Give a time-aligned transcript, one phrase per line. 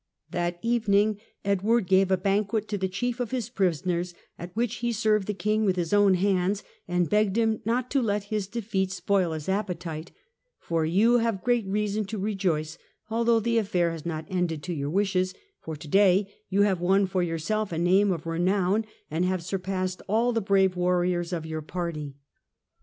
[0.31, 4.91] That evening Edward gave a banquet to the chief of his prisoners, at which he
[4.91, 8.91] served the King with his own hands and begged him not to let his defeat
[8.91, 10.11] spoil his appetite;
[10.57, 12.79] "for you have great reason to rejoice
[13.11, 17.05] although the affair has not ended to your wishes, for to day you have won
[17.05, 21.61] for yourself a name of renown, and have surpassed all the brave warriors of your
[21.61, 22.15] party